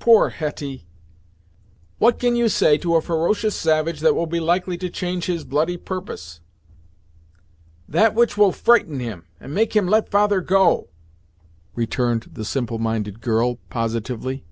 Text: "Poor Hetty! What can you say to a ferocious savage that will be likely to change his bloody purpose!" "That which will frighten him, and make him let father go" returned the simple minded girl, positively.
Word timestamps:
"Poor 0.00 0.30
Hetty! 0.30 0.88
What 1.98 2.18
can 2.18 2.34
you 2.34 2.48
say 2.48 2.76
to 2.78 2.96
a 2.96 3.00
ferocious 3.00 3.54
savage 3.54 4.00
that 4.00 4.16
will 4.16 4.26
be 4.26 4.40
likely 4.40 4.76
to 4.78 4.90
change 4.90 5.26
his 5.26 5.44
bloody 5.44 5.76
purpose!" 5.76 6.40
"That 7.88 8.16
which 8.16 8.36
will 8.36 8.50
frighten 8.50 8.98
him, 8.98 9.26
and 9.38 9.54
make 9.54 9.76
him 9.76 9.86
let 9.86 10.08
father 10.10 10.40
go" 10.40 10.88
returned 11.76 12.30
the 12.32 12.44
simple 12.44 12.80
minded 12.80 13.20
girl, 13.20 13.60
positively. 13.70 14.44